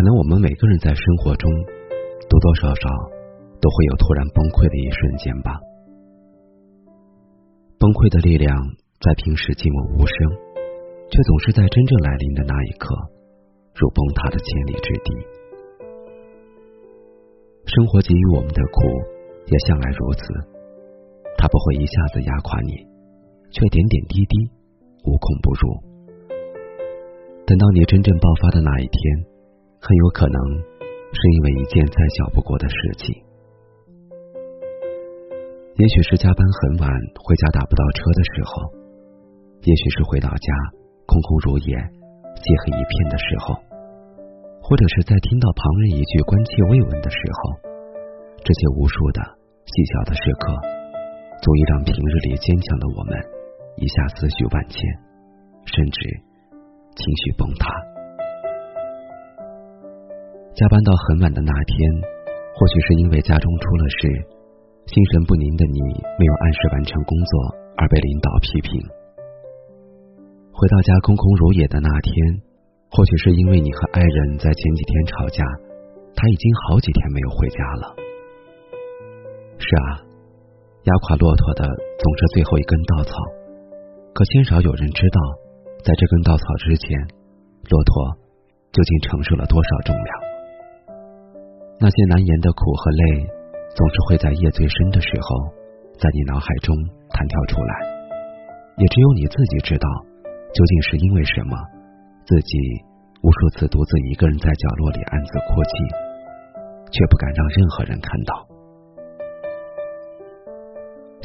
[0.00, 1.52] 可能我们每个人在生活中
[2.24, 2.88] 多多少少
[3.60, 5.60] 都会有突然崩溃的一瞬间吧。
[7.76, 8.48] 崩溃的力量
[9.04, 10.16] 在平时静默无声，
[11.12, 12.88] 却总是在真正来临的那一刻，
[13.76, 15.12] 如崩塌的千里之堤。
[17.68, 18.80] 生活给予我们的苦
[19.52, 20.24] 也向来如此，
[21.36, 22.72] 它不会一下子压垮你，
[23.52, 24.48] 却点点滴滴
[25.04, 25.60] 无孔不入。
[27.44, 29.28] 等到你真正爆发的那一天。
[29.80, 30.38] 很有可能
[31.10, 33.16] 是因为一件再小不过的事情，
[35.74, 38.52] 也许是加班很晚回家打不到车的时候，
[39.64, 40.48] 也许是回到家
[41.06, 41.72] 空空如也、
[42.36, 43.56] 漆黑一片的时候，
[44.60, 47.72] 或者是在听到旁人一句关切慰问的时候，
[48.44, 49.20] 这些无数的
[49.64, 50.60] 细小的时刻，
[51.40, 53.16] 足以让平日里坚强的我们
[53.80, 54.78] 一下思绪万千，
[55.64, 55.98] 甚至
[56.94, 57.89] 情绪崩塌。
[60.54, 61.76] 加班到很晚的那天，
[62.54, 63.98] 或许是因为家中出了事，
[64.86, 65.78] 心神不宁的你
[66.18, 67.32] 没有按时完成工作
[67.78, 68.74] 而被领导批评。
[70.52, 72.12] 回到家空空如也的那天，
[72.90, 75.44] 或许是因为你和爱人在前几天吵架，
[76.14, 77.94] 他已经好几天没有回家了。
[79.56, 80.02] 是啊，
[80.84, 83.14] 压垮骆驼的总是最后一根稻草，
[84.12, 85.18] 可鲜少有人知道，
[85.86, 86.98] 在这根稻草之前，
[87.70, 88.18] 骆驼
[88.72, 90.29] 究竟承受了多少重量。
[91.82, 93.24] 那些难言的苦和累，
[93.72, 95.48] 总是会在夜最深的时候，
[95.96, 96.76] 在你脑海中
[97.08, 97.72] 弹跳出来。
[98.76, 99.88] 也只有你自己知道，
[100.52, 101.56] 究竟是因为什么，
[102.28, 102.52] 自己
[103.24, 105.72] 无数次独自一个人在角落里暗自哭泣，
[106.92, 108.46] 却不敢让任何人看到。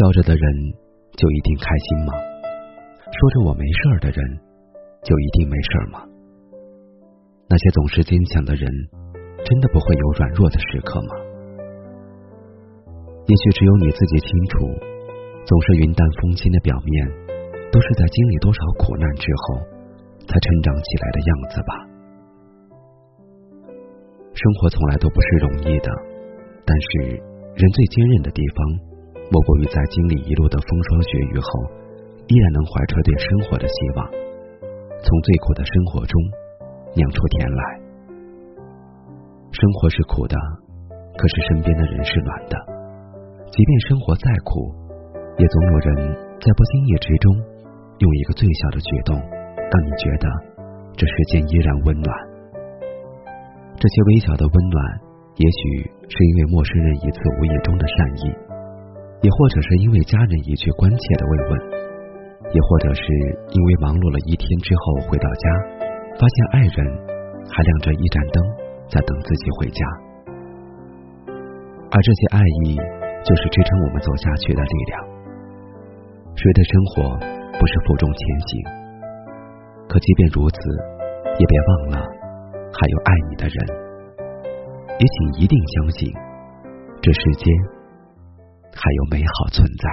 [0.00, 0.42] 笑着的人
[1.12, 2.12] 就一定开心吗？
[3.04, 4.24] 说着我没事儿的人，
[5.04, 6.08] 就一定没事儿吗？
[7.50, 8.72] 那些总是坚强的人。
[9.48, 11.16] 真的不会有软弱的时刻吗？
[13.24, 14.68] 也许只有你自己清楚，
[15.48, 16.92] 总是云淡风轻的表面，
[17.72, 19.56] 都是在经历多少苦难之后，
[20.28, 21.72] 才成长起来的样子吧。
[24.36, 25.88] 生活从来都不是容易的，
[26.68, 27.16] 但是
[27.56, 28.60] 人最坚韧的地方，
[29.32, 31.48] 莫过于在经历一路的风霜雪雨后，
[32.28, 34.04] 依然能怀揣对生活的希望，
[35.00, 36.20] 从最苦的生活中
[36.92, 37.87] 酿出甜来。
[39.50, 40.36] 生活是苦的，
[41.16, 42.54] 可是身边的人是暖的。
[43.50, 44.60] 即便生活再苦，
[45.40, 45.88] 也总有人
[46.36, 47.26] 在不经意之中，
[47.98, 50.28] 用一个最小的举动，让你觉得
[50.94, 52.12] 这世间依然温暖。
[53.80, 54.78] 这些微小的温暖，
[55.40, 55.60] 也许
[56.06, 58.30] 是因为陌生人一次无意中的善意，
[59.24, 61.50] 也或者是因为家人一句关切的慰问，
[62.52, 63.02] 也或者是
[63.48, 65.46] 因为忙碌了一天之后回到家，
[66.20, 66.78] 发现爱人
[67.48, 68.38] 还亮着一盏灯。
[68.88, 69.84] 在等自己回家，
[71.90, 72.76] 而这些爱意
[73.24, 75.04] 就是支撑我们走下去的力量。
[76.34, 77.18] 谁的生活
[77.58, 78.50] 不是负重前行？
[79.88, 80.58] 可即便如此，
[81.38, 82.06] 也别忘了
[82.72, 83.56] 还有爱你的人。
[84.98, 86.12] 也请一定相信，
[87.00, 87.54] 这世间
[88.74, 89.88] 还有美好存在。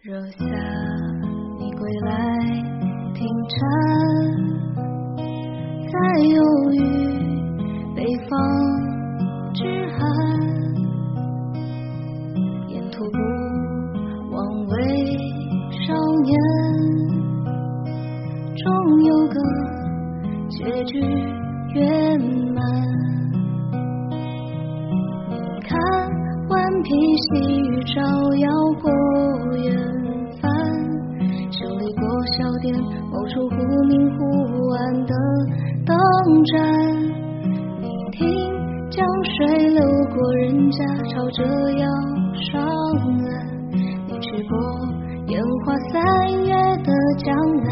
[0.00, 0.44] 若夏
[1.58, 2.12] 你归来，
[3.14, 4.57] 听蝉
[20.78, 21.00] 结局
[21.74, 22.20] 圆
[22.54, 22.62] 满。
[25.28, 25.34] 你
[25.66, 25.76] 看
[26.48, 28.00] 顽皮细雨照
[28.36, 28.48] 耀
[28.80, 28.88] 过
[29.56, 29.74] 远
[30.40, 30.48] 帆，
[31.50, 32.02] 修理过
[32.38, 32.72] 小店
[33.10, 33.56] 某处忽
[33.88, 34.18] 明忽
[34.70, 35.12] 暗的
[35.84, 35.96] 灯
[36.44, 36.54] 盏。
[37.80, 38.22] 你听
[38.88, 39.82] 江水流
[40.14, 41.88] 过人家，朝着要
[42.52, 43.26] 上岸。
[44.06, 44.56] 你去过
[45.26, 46.54] 烟花三月
[46.84, 46.92] 的
[47.24, 47.66] 江南，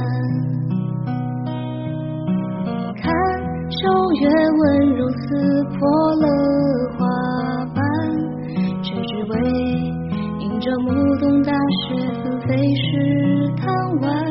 [10.67, 14.27] 着暮冬大雪纷飞时贪玩。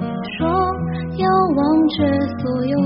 [0.00, 0.06] 你
[0.36, 0.48] 说
[1.18, 2.02] 要忘却
[2.42, 2.85] 所有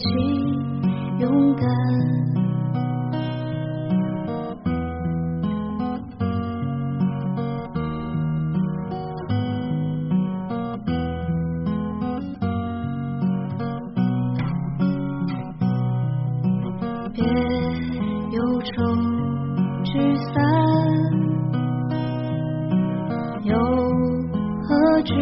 [0.00, 0.08] 配得起
[1.18, 1.66] 勇敢。
[17.12, 17.22] 别
[18.30, 18.72] 忧愁
[19.84, 20.42] 聚散，
[23.42, 23.54] 又
[24.62, 25.12] 何惧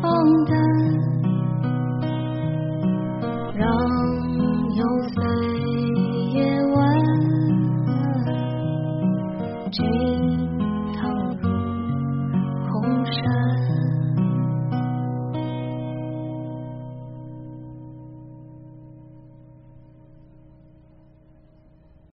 [0.00, 0.12] 放
[0.44, 0.81] 胆？